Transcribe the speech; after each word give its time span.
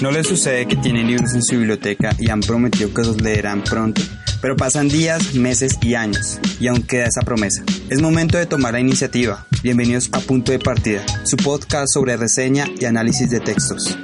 ¿No 0.00 0.10
les 0.10 0.26
sucede 0.26 0.66
que 0.66 0.76
tienen 0.76 1.06
libros 1.06 1.34
en 1.34 1.42
su 1.42 1.56
biblioteca 1.56 2.14
y 2.18 2.28
han 2.28 2.40
prometido 2.40 2.92
que 2.92 3.02
los 3.02 3.20
leerán 3.22 3.64
pronto? 3.64 4.02
Pero 4.42 4.56
pasan 4.56 4.88
días, 4.88 5.34
meses 5.34 5.78
y 5.80 5.94
años, 5.94 6.38
y 6.60 6.66
aún 6.66 6.82
queda 6.82 7.06
esa 7.06 7.22
promesa. 7.22 7.62
Es 7.88 8.02
momento 8.02 8.36
de 8.36 8.44
tomar 8.44 8.74
la 8.74 8.80
iniciativa. 8.80 9.46
Bienvenidos 9.62 10.10
a 10.12 10.20
Punto 10.20 10.52
de 10.52 10.58
Partida, 10.58 11.02
su 11.24 11.36
podcast 11.38 11.94
sobre 11.94 12.18
reseña 12.18 12.68
y 12.78 12.84
análisis 12.84 13.30
de 13.30 13.40
textos. 13.40 13.96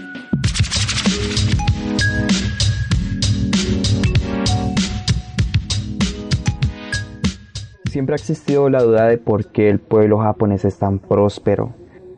Siempre 7.91 8.15
ha 8.15 8.19
existido 8.19 8.71
la 8.71 8.85
duda 8.85 9.09
de 9.09 9.19
por 9.19 9.47
qué 9.47 9.69
el 9.69 9.81
pueblo 9.81 10.19
japonés 10.19 10.65
es 10.65 10.79
tan 10.79 11.01
próspero. 11.01 11.71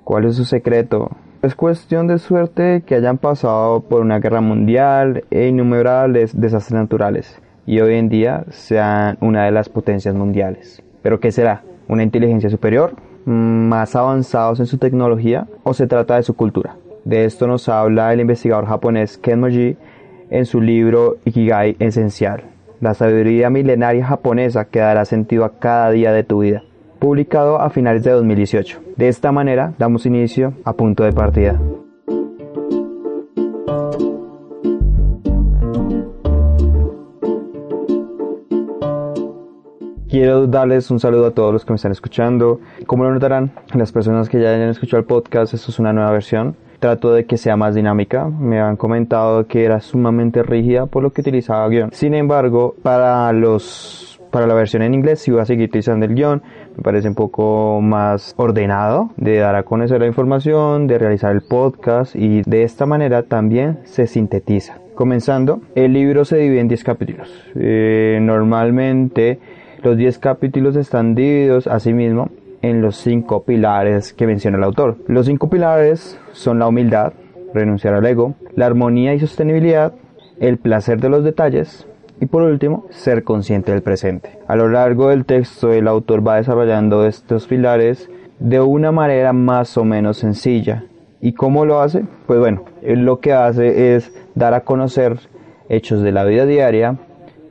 ¿Cuál 0.05 0.27
es 0.27 0.37
su 0.37 0.45
secreto? 0.45 1.11
Es 1.41 1.55
cuestión 1.55 2.07
de 2.09 2.19
suerte 2.19 2.83
que 2.85 2.95
hayan 2.95 3.17
pasado 3.17 3.81
por 3.81 4.03
una 4.03 4.19
guerra 4.19 4.43
mundial 4.43 5.25
e 5.31 5.49
innumerables 5.49 6.39
desastres 6.39 6.79
naturales 6.79 7.41
y 7.65 7.81
hoy 7.81 7.95
en 7.95 8.11
día 8.11 8.45
sean 8.51 9.17
una 9.23 9.47
de 9.47 9.51
las 9.51 9.71
potencias 9.71 10.15
mundiales. 10.15 10.83
¿Pero 11.01 11.21
qué 11.21 11.33
será? 11.33 11.63
¿Una 11.89 12.03
inteligencia 12.03 12.51
superior? 12.51 12.95
¿Más 13.25 13.97
avanzados 13.97 14.61
en 14.61 14.67
su 14.67 14.77
tecnología? 14.77 15.47
¿O 15.63 15.73
se 15.73 15.87
trata 15.87 16.17
de 16.17 16.23
su 16.23 16.35
cultura? 16.35 16.77
De 17.07 17.25
esto 17.25 17.47
nos 17.47 17.71
habla 17.71 18.13
el 18.13 18.21
investigador 18.21 18.67
japonés 18.67 19.17
Ken 19.17 19.41
Moji 19.41 19.79
en 20.29 20.45
su 20.45 20.61
libro 20.61 21.17
Ikigai 21.25 21.77
Esencial, 21.79 22.52
la 22.83 22.95
sabiduría 22.95 23.49
milenaria 23.49 24.05
japonesa 24.05 24.67
que 24.67 24.81
dará 24.81 25.05
sentido 25.05 25.45
a 25.45 25.59
cada 25.59 25.91
día 25.93 26.13
de 26.13 26.25
tu 26.25 26.41
vida 26.41 26.65
publicado 26.99 27.61
a 27.61 27.69
finales 27.69 28.05
de 28.05 28.13
2018. 28.13 28.81
De 28.97 29.09
esta 29.09 29.33
manera 29.33 29.75
damos 29.77 30.07
inicio 30.07 30.55
a 30.65 30.73
punto 30.73 31.03
de 31.03 31.13
partida. 31.13 31.61
Quiero 40.09 40.47
darles 40.47 40.91
un 40.91 41.01
saludo 41.01 41.27
a 41.27 41.31
todos 41.31 41.53
los 41.53 41.65
que 41.65 41.73
me 41.73 41.77
están 41.77 41.91
escuchando. 41.91 42.61
Como 42.87 43.03
lo 43.03 43.13
notarán, 43.13 43.53
las 43.75 43.91
personas 43.91 44.29
que 44.29 44.41
ya 44.41 44.51
hayan 44.51 44.69
escuchado 44.69 45.01
el 45.01 45.07
podcast, 45.07 45.55
esto 45.55 45.71
es 45.71 45.79
una 45.79 45.93
nueva 45.93 46.11
versión. 46.11 46.55
Trato 46.83 47.15
de 47.15 47.27
que 47.27 47.37
sea 47.37 47.57
más 47.57 47.77
dinámica. 47.77 48.27
Me 48.27 48.61
han 48.61 48.77
comentado 48.77 49.47
que 49.47 49.65
era 49.65 49.79
sumamente 49.79 50.43
rígida 50.43 50.87
por 50.87 51.05
lo 51.05 51.13
que 51.13 51.21
utilizaba 51.21 51.69
guion. 51.69 51.93
Sin 51.93 52.13
embargo, 52.13 52.75
para 52.83 53.33
los 53.33 54.19
para 54.33 54.49
la 54.49 54.55
versión 54.55 54.83
en 54.83 54.93
inglés 54.93 55.21
si 55.21 55.31
voy 55.31 55.43
a 55.43 55.45
seguir 55.45 55.69
utilizando 55.69 56.07
el 56.07 56.17
guion, 56.17 56.43
me 56.77 56.83
parece 56.83 57.07
un 57.07 57.15
poco 57.15 57.81
más 57.81 58.35
ordenado 58.37 59.11
de 59.17 59.37
dar 59.37 59.55
a 59.55 59.63
conocer 59.63 60.01
la 60.01 60.09
información, 60.09 60.89
de 60.89 60.99
realizar 60.99 61.31
el 61.31 61.43
podcast 61.43 62.17
y 62.17 62.43
de 62.43 62.65
esta 62.65 62.85
manera 62.85 63.23
también 63.23 63.79
se 63.85 64.09
sintetiza. 64.09 64.79
Comenzando, 64.97 65.61
el 65.77 65.93
libro 65.93 66.25
se 66.25 66.39
divide 66.39 66.63
en 66.63 66.67
10 66.67 66.83
capítulos. 66.83 67.33
Eh, 67.55 68.19
normalmente 68.21 69.39
los 69.85 69.97
10 69.97 70.19
capítulos 70.19 70.75
están 70.75 71.15
divididos 71.15 71.69
asimismo 71.69 72.31
en 72.63 72.81
los 72.81 72.97
5 72.97 73.45
pilares 73.45 74.13
que 74.13 74.27
menciona 74.27 74.57
el 74.57 74.65
autor. 74.65 74.97
Los 75.07 75.27
5 75.27 75.51
pilares 75.51 76.19
son 76.33 76.59
la 76.59 76.69
humildad, 76.69 77.13
renunciar 77.53 77.95
al 77.95 78.07
ego, 78.07 78.35
la 78.55 78.67
armonía 78.67 79.15
y 79.15 79.21
sostenibilidad, 79.21 79.93
el 80.41 80.59
placer 80.59 81.01
de 81.01 81.09
los 81.09 81.25
detalles, 81.25 81.87
y 82.21 82.27
por 82.27 82.43
último, 82.43 82.87
ser 82.91 83.25
consciente 83.25 83.73
del 83.73 83.83
presente. 83.83 84.39
A 84.47 84.57
lo 84.57 84.69
largo 84.69 85.09
del 85.09 85.25
texto 85.25 85.73
el 85.73 85.89
autor 85.89 86.27
va 86.27 86.37
desarrollando 86.37 87.05
estos 87.05 87.47
pilares 87.47 88.09
de 88.39 88.61
una 88.61 88.93
manera 88.93 89.33
más 89.33 89.77
o 89.77 89.85
menos 89.85 90.19
sencilla. 90.19 90.85
¿Y 91.21 91.33
cómo 91.35 91.65
lo 91.65 91.81
hace? 91.81 92.05
Pues 92.27 92.39
bueno, 92.39 92.65
lo 92.83 93.21
que 93.21 93.33
hace 93.33 93.95
es 93.95 94.13
dar 94.35 94.55
a 94.55 94.61
conocer 94.61 95.19
hechos 95.69 96.03
de 96.03 96.13
la 96.13 96.25
vida 96.25 96.47
diaria, 96.47 96.97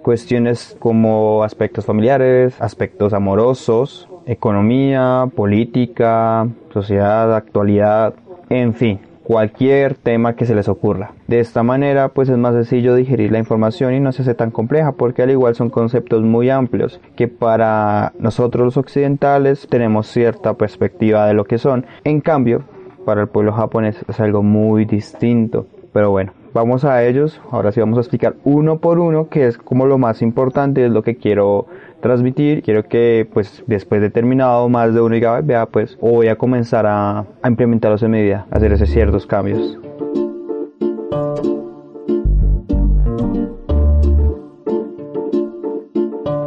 cuestiones 0.02 0.76
como 0.80 1.44
aspectos 1.44 1.86
familiares, 1.86 2.56
aspectos 2.60 3.14
amorosos, 3.14 4.10
economía, 4.26 5.26
política, 5.36 6.48
sociedad, 6.74 7.36
actualidad, 7.36 8.14
en 8.50 8.74
fin, 8.74 9.00
cualquier 9.24 9.96
tema 9.96 10.36
que 10.36 10.46
se 10.46 10.56
les 10.56 10.68
ocurra. 10.68 11.12
De 11.28 11.40
esta 11.40 11.64
manera, 11.64 12.10
pues 12.10 12.30
es 12.30 12.38
más 12.38 12.54
sencillo 12.54 12.96
digerir 12.96 13.32
la 13.32 13.40
información 13.40 13.94
y 13.94 14.00
no 14.00 14.12
se 14.12 14.24
hace 14.24 14.34
tan 14.34 14.52
compleja, 14.52 14.92
porque 14.94 15.22
al 15.22 15.32
igual 15.32 15.56
son 15.56 15.70
conceptos 15.70 16.24
muy 16.24 16.50
amplios 16.50 17.00
que 17.16 17.28
para 17.28 18.14
nosotros 18.20 18.66
los 18.66 18.78
occidentales 18.78 19.68
tenemos 19.70 20.08
cierta 20.08 20.56
perspectiva 20.56 21.28
de 21.28 21.34
lo 21.34 21.46
que 21.46 21.58
son. 21.58 21.86
En 22.04 22.22
cambio, 22.22 22.64
para 23.06 23.22
el 23.22 23.28
pueblo 23.28 23.54
japonés 23.54 24.04
es 24.08 24.20
algo 24.20 24.44
muy 24.44 24.86
distinto. 24.86 25.68
Pero 25.94 26.12
bueno, 26.12 26.34
vamos 26.54 26.86
a 26.86 27.04
ellos. 27.04 27.42
Ahora 27.52 27.72
sí 27.72 27.80
vamos 27.80 27.98
a 27.98 28.02
explicar 28.02 28.36
uno 28.44 28.80
por 28.80 29.00
uno, 29.00 29.30
que 29.30 29.48
es 29.48 29.58
como 29.58 29.86
lo 29.86 29.98
más 29.98 30.22
importante, 30.22 30.86
es 30.86 30.92
lo 30.92 31.04
que 31.04 31.16
quiero 31.16 31.68
transmitir. 32.02 32.64
Quiero 32.64 32.84
que 32.84 33.28
pues 33.34 33.64
después 33.68 34.02
de 34.02 34.10
terminado 34.10 34.68
más 34.70 34.94
de 34.94 35.02
uno 35.02 35.16
diga, 35.16 35.42
vea 35.42 35.66
pues, 35.66 35.98
voy 36.00 36.28
a 36.28 36.36
comenzar 36.36 36.86
a 36.88 37.26
implementarlos 37.46 38.04
en 38.04 38.12
mi 38.12 38.22
vida, 38.22 38.46
hacer 38.52 38.74
esos 38.74 38.90
ciertos 38.90 39.26
cambios. 39.26 39.78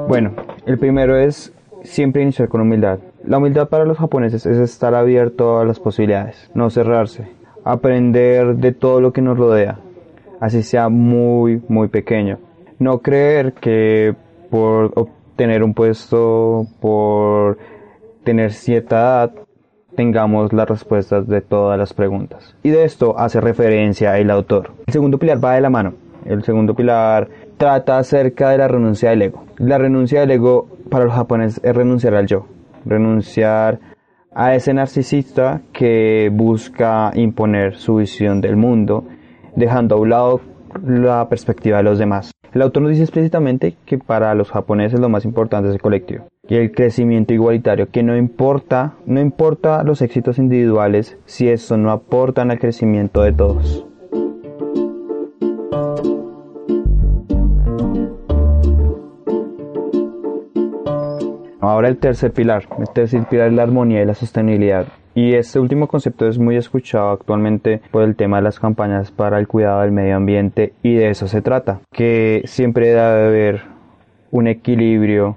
Bueno, 0.09 0.31
el 0.65 0.79
primero 0.79 1.17
es 1.17 1.53
siempre 1.83 2.23
iniciar 2.23 2.49
con 2.49 2.61
humildad. 2.61 3.01
La 3.25 3.39
humildad 3.39 3.69
para 3.69 3.85
los 3.85 3.99
japoneses 3.99 4.47
es 4.47 4.59
estar 4.59 4.95
abierto 4.95 5.59
a 5.59 5.65
las 5.65 5.81
posibilidades, 5.81 6.51
no 6.55 6.71
cerrarse, 6.71 7.29
aprender 7.65 8.57
de 8.57 8.73
todo 8.73 9.01
lo 9.01 9.13
que 9.13 9.23
nos 9.23 9.39
rodea, 9.39 9.81
así 10.45 10.63
sea 10.63 10.91
muy, 10.91 11.63
muy 11.69 11.89
pequeño. 11.89 12.39
No 12.79 12.99
creer 12.99 13.55
que 13.55 14.15
por 14.51 14.93
tener 15.37 15.63
un 15.63 15.73
puesto, 15.73 16.67
por 16.81 17.57
tener 18.25 18.53
cierta 18.53 18.97
edad, 18.97 19.33
tengamos 19.97 20.53
las 20.53 20.69
respuestas 20.69 21.27
de 21.29 21.41
todas 21.41 21.79
las 21.79 21.95
preguntas. 21.95 22.55
Y 22.63 22.69
de 22.69 22.85
esto 22.85 23.19
hace 23.19 23.41
referencia 23.41 24.19
el 24.19 24.31
autor. 24.31 24.73
El 24.87 24.93
segundo 24.93 25.19
pilar 25.19 25.43
va 25.43 25.55
de 25.55 25.63
la 25.63 25.71
mano. 25.71 25.95
El 26.27 26.45
segundo 26.45 26.75
pilar 26.75 27.29
trata 27.57 27.97
acerca 27.97 28.51
de 28.51 28.59
la 28.59 28.69
renuncia 28.69 29.11
del 29.11 29.23
ego. 29.23 29.45
La 29.57 29.79
renuncia 29.79 30.21
del 30.21 30.33
ego 30.33 30.69
para 30.91 31.07
los 31.07 31.15
japoneses 31.15 31.65
es 31.65 31.75
renunciar 31.75 32.15
al 32.15 32.27
yo, 32.27 32.47
renunciar 32.85 33.81
a 34.35 34.55
ese 34.55 34.75
narcisista 34.75 35.63
que 35.73 36.31
busca 36.31 37.13
imponer 37.15 37.77
su 37.77 37.97
visión 37.97 38.43
del 38.43 38.57
mundo, 38.57 39.05
dejando 39.57 39.97
a 39.97 39.99
un 39.99 40.11
lado 40.11 40.41
la 40.85 41.29
perspectiva 41.29 41.79
de 41.79 41.85
los 41.85 41.99
demás. 41.99 42.33
El 42.53 42.63
autor 42.63 42.83
nos 42.83 42.93
dice 42.93 43.03
explícitamente 43.03 43.77
que 43.85 43.99
para 43.99 44.35
los 44.35 44.51
japoneses 44.51 45.01
lo 45.01 45.09
más 45.09 45.25
importante 45.25 45.69
es 45.69 45.75
el 45.75 45.83
colectivo 45.83 46.27
y 46.49 46.57
el 46.57 46.73
crecimiento 46.73 47.33
igualitario, 47.33 47.89
que 47.91 48.03
no 48.03 48.17
importa, 48.17 48.95
no 49.07 49.21
importa 49.21 49.83
los 49.83 50.03
éxitos 50.03 50.39
individuales 50.39 51.19
si 51.25 51.49
eso 51.49 51.77
no 51.77 51.91
aportan 51.91 52.51
al 52.51 52.59
crecimiento 52.59 53.23
de 53.23 53.33
todos. 53.33 53.87
Ahora 61.61 61.89
el 61.89 61.97
tercer 61.97 62.33
pilar, 62.33 62.69
el 62.79 62.91
tercer 62.91 63.25
pilar 63.25 63.49
es 63.49 63.55
la 63.55 63.63
armonía 63.63 64.03
y 64.03 64.05
la 64.05 64.15
sostenibilidad. 64.15 64.87
Y 65.15 65.35
este 65.35 65.61
último 65.61 65.87
concepto 65.87 66.27
es 66.27 66.39
muy 66.39 66.57
escuchado 66.57 67.11
actualmente 67.11 67.81
por 67.93 68.03
el 68.03 68.17
tema 68.17 68.39
de 68.39 68.43
las 68.43 68.59
campañas 68.59 69.13
para 69.13 69.39
el 69.39 69.47
cuidado 69.47 69.83
del 69.83 69.93
medio 69.93 70.17
ambiente 70.17 70.73
y 70.83 70.95
de 70.95 71.11
eso 71.11 71.29
se 71.29 71.41
trata, 71.41 71.81
que 71.93 72.43
siempre 72.47 72.89
debe 72.89 73.01
haber 73.01 73.63
un 74.33 74.49
equilibrio 74.49 75.37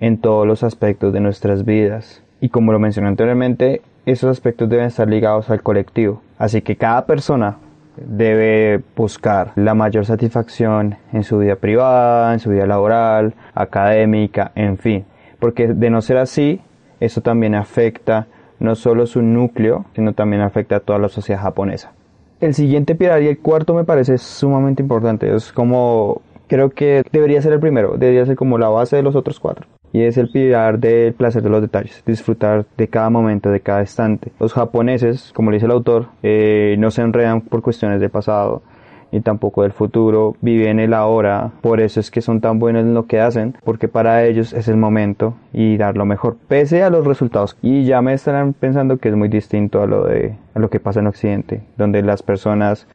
en 0.00 0.18
todos 0.18 0.46
los 0.46 0.62
aspectos 0.62 1.12
de 1.12 1.20
nuestras 1.20 1.66
vidas. 1.66 2.22
Y 2.40 2.48
como 2.48 2.72
lo 2.72 2.78
mencioné 2.78 3.08
anteriormente, 3.08 3.82
esos 4.06 4.30
aspectos 4.30 4.70
deben 4.70 4.86
estar 4.86 5.06
ligados 5.06 5.50
al 5.50 5.62
colectivo. 5.62 6.22
Así 6.38 6.62
que 6.62 6.76
cada 6.76 7.04
persona 7.04 7.58
debe 7.96 8.80
buscar 8.96 9.52
la 9.56 9.74
mayor 9.74 10.06
satisfacción 10.06 10.96
en 11.12 11.24
su 11.24 11.38
vida 11.38 11.56
privada, 11.56 12.32
en 12.32 12.40
su 12.40 12.48
vida 12.48 12.66
laboral, 12.66 13.34
académica, 13.54 14.52
en 14.54 14.78
fin. 14.78 15.04
Porque 15.38 15.68
de 15.68 15.90
no 15.90 16.00
ser 16.00 16.16
así, 16.16 16.60
eso 17.00 17.20
también 17.20 17.54
afecta 17.54 18.26
no 18.60 18.74
solo 18.74 19.06
su 19.06 19.22
núcleo, 19.22 19.84
sino 19.94 20.12
también 20.12 20.42
afecta 20.42 20.76
a 20.76 20.80
toda 20.80 20.98
la 20.98 21.08
sociedad 21.08 21.42
japonesa. 21.42 21.92
El 22.40 22.54
siguiente 22.54 22.94
pilar 22.94 23.22
y 23.22 23.28
el 23.28 23.38
cuarto 23.38 23.74
me 23.74 23.84
parece 23.84 24.16
sumamente 24.18 24.82
importante, 24.82 25.34
es 25.34 25.52
como 25.52 26.22
creo 26.46 26.70
que 26.70 27.02
debería 27.12 27.42
ser 27.42 27.52
el 27.52 27.60
primero, 27.60 27.96
debería 27.96 28.26
ser 28.26 28.36
como 28.36 28.58
la 28.58 28.68
base 28.68 28.96
de 28.96 29.02
los 29.02 29.14
otros 29.14 29.38
cuatro. 29.38 29.66
Y 29.92 30.02
es 30.02 30.18
el 30.18 30.28
pilar 30.28 30.78
del 30.78 31.14
placer 31.14 31.42
de 31.42 31.48
los 31.48 31.62
detalles, 31.62 32.02
disfrutar 32.04 32.66
de 32.76 32.88
cada 32.88 33.08
momento, 33.08 33.50
de 33.50 33.60
cada 33.60 33.80
instante. 33.80 34.32
Los 34.38 34.52
japoneses, 34.52 35.32
como 35.34 35.50
le 35.50 35.56
dice 35.56 35.66
el 35.66 35.72
autor, 35.72 36.08
eh, 36.22 36.76
no 36.78 36.90
se 36.90 37.02
enredan 37.02 37.40
por 37.40 37.62
cuestiones 37.62 38.00
de 38.00 38.10
pasado, 38.10 38.62
y 39.10 39.20
tampoco 39.20 39.62
del 39.62 39.72
futuro, 39.72 40.36
viven 40.40 40.80
el 40.80 40.94
ahora, 40.94 41.52
por 41.60 41.80
eso 41.80 42.00
es 42.00 42.10
que 42.10 42.20
son 42.20 42.40
tan 42.40 42.58
buenos 42.58 42.82
en 42.82 42.94
lo 42.94 43.06
que 43.06 43.20
hacen, 43.20 43.56
porque 43.64 43.88
para 43.88 44.24
ellos 44.24 44.52
es 44.52 44.68
el 44.68 44.76
momento 44.76 45.34
y 45.52 45.76
dar 45.76 45.96
lo 45.96 46.04
mejor, 46.04 46.36
pese 46.48 46.82
a 46.82 46.90
los 46.90 47.06
resultados. 47.06 47.56
Y 47.62 47.84
ya 47.84 48.02
me 48.02 48.12
estarán 48.12 48.52
pensando 48.52 48.98
que 48.98 49.08
es 49.08 49.16
muy 49.16 49.28
distinto 49.28 49.82
a 49.82 49.86
lo 49.86 50.04
de 50.04 50.36
a 50.54 50.58
lo 50.58 50.70
que 50.70 50.80
pasa 50.80 51.00
en 51.00 51.06
Occidente, 51.06 51.62
donde 51.76 52.02
las 52.02 52.22
personas 52.22 52.86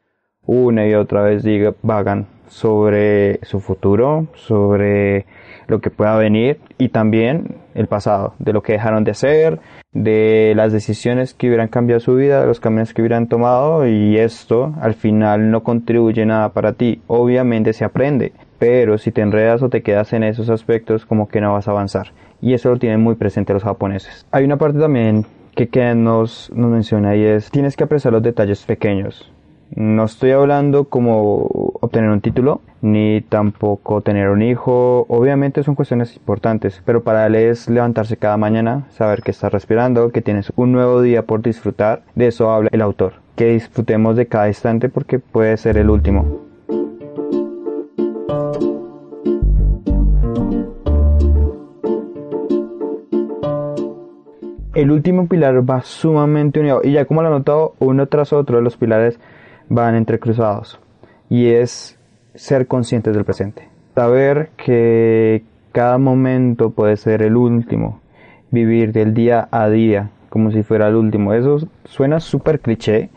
una 0.45 0.85
y 0.87 0.93
otra 0.93 1.21
vez 1.21 1.43
digan, 1.43 1.75
vagan 1.81 2.27
sobre 2.53 3.39
su 3.43 3.59
futuro, 3.59 4.27
sobre 4.35 5.25
lo 5.67 5.81
que 5.81 5.89
pueda 5.89 6.15
venir 6.17 6.59
y 6.77 6.89
también 6.89 7.55
el 7.73 7.87
pasado, 7.87 8.35
de 8.37 8.53
lo 8.53 8.61
que 8.61 8.73
dejaron 8.73 9.03
de 9.03 9.11
hacer, 9.11 9.59
de 9.91 10.53
las 10.55 10.71
decisiones 10.71 11.33
que 11.33 11.47
hubieran 11.47 11.67
cambiado 11.67 11.99
su 11.99 12.15
vida, 12.15 12.41
de 12.41 12.47
los 12.47 12.59
caminos 12.59 12.93
que 12.93 13.01
hubieran 13.01 13.27
tomado 13.27 13.87
y 13.87 14.17
esto 14.17 14.73
al 14.81 14.93
final 14.93 15.49
no 15.49 15.63
contribuye 15.63 16.25
nada 16.25 16.49
para 16.49 16.73
ti. 16.73 17.01
Obviamente 17.07 17.73
se 17.73 17.85
aprende, 17.85 18.33
pero 18.59 18.97
si 18.97 19.11
te 19.11 19.21
enredas 19.21 19.63
o 19.63 19.69
te 19.69 19.81
quedas 19.81 20.13
en 20.13 20.23
esos 20.23 20.49
aspectos 20.49 21.05
como 21.05 21.27
que 21.27 21.41
no 21.41 21.53
vas 21.53 21.67
a 21.67 21.71
avanzar. 21.71 22.11
Y 22.39 22.53
eso 22.53 22.69
lo 22.69 22.77
tienen 22.77 23.01
muy 23.01 23.15
presente 23.15 23.53
los 23.53 23.63
japoneses. 23.63 24.27
Hay 24.31 24.43
una 24.43 24.57
parte 24.57 24.77
también 24.77 25.25
que 25.55 25.69
Ken 25.69 26.03
nos, 26.03 26.51
nos 26.53 26.69
menciona 26.69 27.15
y 27.15 27.23
es 27.23 27.49
tienes 27.49 27.75
que 27.75 27.83
apreciar 27.83 28.13
los 28.13 28.21
detalles 28.21 28.63
pequeños. 28.63 29.31
No 29.75 30.03
estoy 30.03 30.29
hablando 30.29 30.83
como 30.83 31.47
obtener 31.81 32.11
un 32.11 32.21
título, 32.21 32.61
ni 32.81 33.21
tampoco 33.21 34.01
tener 34.01 34.29
un 34.29 34.43
hijo. 34.43 35.07
Obviamente 35.09 35.63
son 35.63 35.73
cuestiones 35.73 36.15
importantes, 36.15 36.79
pero 36.85 37.01
para 37.01 37.25
él 37.25 37.33
es 37.33 37.67
levantarse 37.67 38.17
cada 38.17 38.37
mañana, 38.37 38.85
saber 38.91 39.23
que 39.23 39.31
estás 39.31 39.51
respirando, 39.51 40.11
que 40.11 40.21
tienes 40.21 40.53
un 40.55 40.73
nuevo 40.73 41.01
día 41.01 41.23
por 41.23 41.41
disfrutar. 41.41 42.03
De 42.13 42.27
eso 42.27 42.51
habla 42.51 42.69
el 42.71 42.83
autor. 42.83 43.13
Que 43.35 43.47
disfrutemos 43.47 44.15
de 44.15 44.27
cada 44.27 44.47
instante 44.47 44.89
porque 44.89 45.17
puede 45.17 45.57
ser 45.57 45.77
el 45.77 45.89
último. 45.89 46.41
El 54.75 54.91
último 54.91 55.27
pilar 55.27 55.67
va 55.67 55.81
sumamente 55.81 56.59
unido 56.59 56.81
y 56.83 56.91
ya 56.91 57.05
como 57.05 57.23
lo 57.23 57.29
he 57.29 57.31
notado, 57.31 57.73
uno 57.79 58.05
tras 58.05 58.33
otro 58.33 58.57
de 58.57 58.63
los 58.63 58.77
pilares 58.77 59.19
van 59.69 59.95
entrecruzados 59.95 60.79
y 61.29 61.47
es 61.47 61.97
ser 62.35 62.67
conscientes 62.67 63.13
del 63.13 63.25
presente. 63.25 63.69
Saber 63.95 64.49
que 64.57 65.43
cada 65.71 65.97
momento 65.97 66.71
puede 66.71 66.97
ser 66.97 67.21
el 67.21 67.35
último, 67.35 68.01
vivir 68.51 68.91
del 68.91 69.13
día 69.13 69.47
a 69.51 69.69
día 69.69 70.11
como 70.29 70.51
si 70.51 70.63
fuera 70.63 70.87
el 70.87 70.95
último. 70.95 71.33
Eso 71.33 71.59
suena 71.85 72.19
súper 72.19 72.59
cliché, 72.59 73.11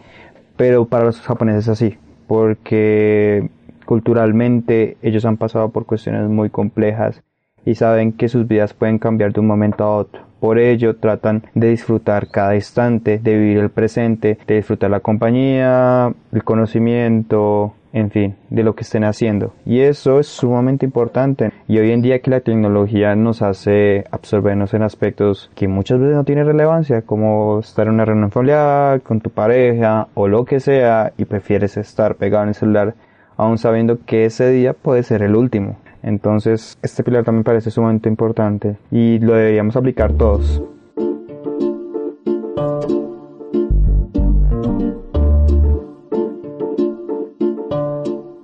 pero 0.56 0.84
para 0.84 1.06
los 1.06 1.20
japoneses 1.22 1.64
es 1.64 1.68
así, 1.70 1.98
porque 2.26 3.48
culturalmente 3.86 4.98
ellos 5.00 5.24
han 5.24 5.38
pasado 5.38 5.70
por 5.70 5.86
cuestiones 5.86 6.28
muy 6.28 6.50
complejas 6.50 7.22
y 7.64 7.74
saben 7.74 8.12
que 8.12 8.28
sus 8.28 8.46
vidas 8.46 8.74
pueden 8.74 8.98
cambiar 8.98 9.32
de 9.32 9.40
un 9.40 9.46
momento 9.46 9.84
a 9.84 9.96
otro. 9.96 10.25
Por 10.40 10.58
ello 10.58 10.96
tratan 10.96 11.44
de 11.54 11.70
disfrutar 11.70 12.28
cada 12.28 12.54
instante, 12.54 13.18
de 13.18 13.38
vivir 13.38 13.58
el 13.58 13.70
presente, 13.70 14.38
de 14.46 14.56
disfrutar 14.56 14.90
la 14.90 15.00
compañía, 15.00 16.12
el 16.32 16.44
conocimiento, 16.44 17.74
en 17.96 18.10
fin, 18.10 18.36
de 18.50 18.62
lo 18.62 18.74
que 18.74 18.82
estén 18.82 19.04
haciendo. 19.04 19.54
Y 19.64 19.80
eso 19.80 20.20
es 20.20 20.26
sumamente 20.26 20.84
importante. 20.84 21.52
Y 21.66 21.78
hoy 21.78 21.92
en 21.92 22.02
día 22.02 22.18
que 22.18 22.30
la 22.30 22.40
tecnología 22.40 23.16
nos 23.16 23.40
hace 23.40 24.04
absorbernos 24.10 24.74
en 24.74 24.82
aspectos 24.82 25.50
que 25.54 25.66
muchas 25.66 25.98
veces 25.98 26.14
no 26.14 26.24
tienen 26.24 26.44
relevancia, 26.44 27.00
como 27.00 27.60
estar 27.60 27.86
en 27.86 27.94
una 27.94 28.04
reunión 28.04 28.30
familiar, 28.30 29.00
con 29.00 29.22
tu 29.22 29.30
pareja 29.30 30.08
o 30.12 30.28
lo 30.28 30.44
que 30.44 30.60
sea, 30.60 31.14
y 31.16 31.24
prefieres 31.24 31.78
estar 31.78 32.16
pegado 32.16 32.42
en 32.42 32.50
el 32.50 32.54
celular, 32.54 32.94
aún 33.38 33.56
sabiendo 33.56 33.98
que 34.04 34.26
ese 34.26 34.50
día 34.50 34.74
puede 34.74 35.02
ser 35.02 35.22
el 35.22 35.34
último. 35.34 35.78
Entonces, 36.06 36.78
este 36.82 37.02
pilar 37.02 37.24
también 37.24 37.42
parece 37.42 37.72
sumamente 37.72 38.08
importante 38.08 38.76
y 38.92 39.18
lo 39.18 39.34
deberíamos 39.34 39.74
aplicar 39.74 40.12
todos. 40.12 40.62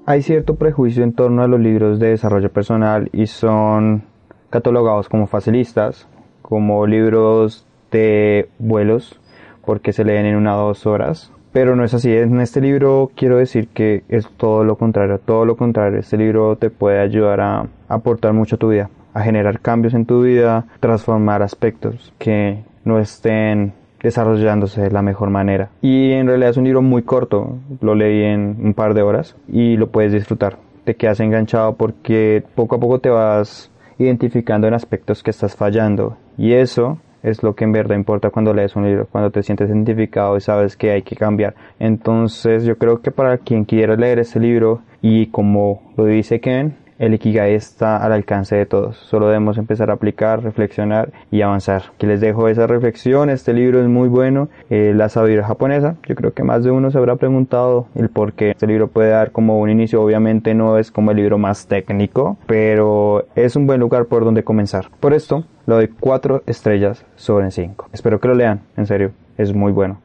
Hay 0.05 0.23
cierto 0.23 0.57
prejuicio 0.57 1.05
en 1.05 1.13
torno 1.13 1.43
a 1.43 1.47
los 1.47 1.61
libros 1.61 2.01
de 2.01 2.09
desarrollo 2.09 2.51
personal 2.51 3.09
y 3.13 3.29
son 3.29 4.03
catalogados 4.51 5.09
como 5.09 5.29
facilistas, 5.29 6.09
como 6.43 6.85
libros 6.89 7.65
de 7.93 8.49
vuelos, 8.59 9.21
porque 9.65 9.93
se 9.93 10.05
leen 10.05 10.27
en 10.27 10.35
una 10.35 10.57
o 10.57 10.67
dos 10.67 10.85
horas, 10.85 11.33
pero 11.53 11.77
no 11.77 11.85
es 11.85 11.95
así. 11.95 12.11
En 12.11 12.41
este 12.41 12.61
libro 12.61 13.11
quiero 13.15 13.37
decir 13.37 13.69
que 13.69 14.03
es 14.09 14.29
todo 14.37 14.65
lo 14.65 14.77
contrario, 14.77 15.19
todo 15.19 15.45
lo 15.45 15.57
contrario. 15.57 16.01
Este 16.01 16.17
libro 16.17 16.57
te 16.57 16.71
puede 16.71 17.01
ayudar 17.01 17.41
a 17.41 17.67
aportar 17.89 18.33
mucho 18.33 18.57
a 18.57 18.59
tu 18.59 18.71
vida, 18.71 18.91
a 19.15 19.23
generar 19.23 19.61
cambios 19.61 19.95
en 19.95 20.07
tu 20.07 20.23
vida, 20.23 20.67
transformar 20.81 21.43
aspectos 21.43 22.13
que 22.19 22.65
no 22.85 22.99
estén 22.99 23.75
desarrollándose 24.03 24.81
de 24.81 24.91
la 24.91 25.03
mejor 25.03 25.31
manera. 25.31 25.71
Y 25.81 26.13
en 26.13 26.27
realidad 26.27 26.51
es 26.51 26.57
un 26.57 26.65
libro 26.65 26.83
muy 26.83 27.03
corto, 27.03 27.59
lo 27.81 27.95
leí 27.95 28.25
en 28.25 28.57
un 28.61 28.75
par 28.75 28.95
de 28.95 29.03
horas 29.03 29.37
y 29.49 29.77
lo 29.77 29.91
puedes 29.91 30.13
disfrutar. 30.13 30.57
Te 30.85 30.97
quedas 30.97 31.21
enganchado 31.21 31.77
porque 31.77 32.43
poco 32.57 32.77
a 32.77 32.81
poco 32.81 32.99
te 32.99 33.11
vas 33.11 33.71
identificando 33.99 34.67
en 34.67 34.75
aspectos 34.75 35.23
que 35.23 35.31
estás 35.31 35.55
fallando 35.55 36.17
y 36.37 36.55
eso 36.55 36.99
es 37.23 37.43
lo 37.43 37.55
que 37.55 37.65
en 37.65 37.73
verdad 37.73 37.97
importa 37.97 38.31
cuando 38.31 38.53
lees 38.53 38.77
un 38.77 38.85
libro, 38.85 39.07
cuando 39.11 39.31
te 39.31 39.43
sientes 39.43 39.69
identificado 39.69 40.37
y 40.37 40.41
sabes 40.41 40.77
que 40.77 40.91
hay 40.91 41.03
que 41.03 41.17
cambiar. 41.17 41.55
Entonces 41.79 42.65
yo 42.65 42.77
creo 42.77 43.01
que 43.01 43.11
para 43.11 43.39
quien 43.39 43.65
quiera 43.65 43.97
leer 43.97 44.19
este 44.19 44.41
libro 44.41 44.83
y 45.01 45.27
como 45.27 45.83
lo 45.97 46.07
dice 46.07 46.41
Ken, 46.41 46.77
el 47.03 47.15
Ikigai 47.15 47.55
está 47.55 47.97
al 47.97 48.13
alcance 48.13 48.55
de 48.55 48.65
todos. 48.65 48.97
Solo 48.97 49.27
debemos 49.27 49.59
empezar 49.59 49.91
a 49.91 49.95
aplicar, 49.95 50.41
reflexionar 50.45 51.11
y 51.33 51.43
avanzar. 51.43 51.83
Que 51.99 52.07
les 52.07 52.21
dejo 52.21 52.47
esa 52.47 52.69
reflexión. 52.69 53.29
Este 53.29 53.53
libro 53.53 53.83
es 53.83 53.89
muy 53.89 54.09
bueno. 54.09 54.49
Eh, 54.71 54.93
la 54.95 55.09
sabiduría 55.09 55.45
japonesa. 55.45 55.97
Yo 56.07 56.15
creo 56.15 56.33
que 56.33 56.45
más 56.45 56.63
de 56.63 56.71
uno 56.71 56.93
se 56.93 56.99
habrá 56.99 57.17
preguntado 57.17 57.89
el 57.97 58.09
por 58.09 58.35
qué 58.35 58.53
este 58.53 58.69
libro 58.69 58.87
puede 58.87 59.11
dar 59.11 59.33
como 59.33 59.59
un 59.59 59.69
inicio. 59.69 60.01
Obviamente 60.01 60.55
no 60.55 60.79
es 60.79 60.93
como 60.93 61.11
el 61.11 61.17
libro 61.17 61.39
más 61.39 61.67
técnico, 61.67 62.39
pero 62.47 63.27
es 63.35 63.57
un 63.57 63.67
buen 63.67 63.81
lugar 63.81 64.07
por 64.07 64.25
donde 64.25 64.45
comenzar. 64.45 64.89
Por 65.01 65.13
esto, 65.13 65.45
lo 65.67 65.75
doy 65.75 65.89
4 65.89 66.45
estrellas 66.47 67.05
sobre 67.17 67.51
5. 67.51 67.89
Espero 67.93 68.21
que 68.21 68.29
lo 68.29 68.35
lean. 68.37 68.61
En 68.77 68.87
serio, 68.87 69.11
es 69.37 69.53
muy 69.53 69.73
bueno. 69.73 69.99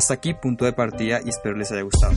Hasta 0.00 0.14
aquí 0.14 0.32
punto 0.32 0.64
de 0.64 0.72
partida 0.72 1.20
y 1.22 1.28
espero 1.28 1.58
les 1.58 1.70
haya 1.72 1.82
gustado. 1.82 2.14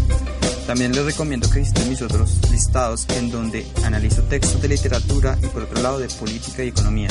También 0.65 0.93
les 0.93 1.03
recomiendo 1.03 1.49
que 1.49 1.59
visiten 1.59 1.89
mis 1.89 2.01
otros 2.01 2.39
listados 2.49 3.05
en 3.09 3.29
donde 3.29 3.67
analizo 3.83 4.23
textos 4.23 4.61
de 4.61 4.69
literatura 4.69 5.37
y 5.43 5.47
por 5.47 5.63
otro 5.63 5.81
lado 5.81 5.99
de 5.99 6.07
política 6.07 6.63
y 6.63 6.69
economía. 6.69 7.09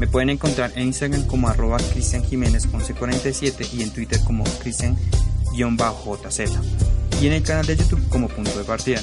Me 0.00 0.08
pueden 0.08 0.30
encontrar 0.30 0.72
en 0.74 0.88
Instagram 0.88 1.24
como 1.28 1.48
arroba 1.48 1.76
Cristian 1.92 2.24
Jiménez 2.24 2.64
1147 2.64 3.64
y 3.74 3.82
en 3.82 3.92
Twitter 3.92 4.18
como 4.24 4.42
Cristian-JZ 4.42 6.40
y 7.20 7.26
en 7.28 7.32
el 7.32 7.44
canal 7.44 7.66
de 7.66 7.76
YouTube 7.76 8.08
como 8.08 8.26
punto 8.26 8.58
de 8.58 8.64
partida. 8.64 9.00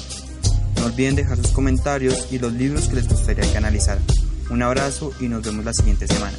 No 0.76 0.84
olviden 0.84 1.16
dejar 1.16 1.38
sus 1.38 1.52
comentarios 1.52 2.28
y 2.30 2.38
los 2.38 2.52
libros 2.52 2.88
que 2.88 2.96
les 2.96 3.08
gustaría 3.08 3.50
que 3.50 3.56
analizara. 3.56 4.02
Un 4.50 4.60
abrazo 4.62 5.14
y 5.18 5.28
nos 5.28 5.42
vemos 5.42 5.64
la 5.64 5.72
siguiente 5.72 6.06
semana. 6.06 6.36